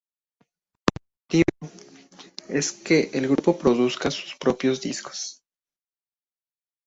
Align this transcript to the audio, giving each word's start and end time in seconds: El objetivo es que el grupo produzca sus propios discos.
El 0.87 1.03
objetivo 1.05 1.95
es 2.49 2.71
que 2.71 3.11
el 3.13 3.27
grupo 3.27 3.59
produzca 3.59 4.09
sus 4.09 4.35
propios 4.35 4.81
discos. 4.81 5.43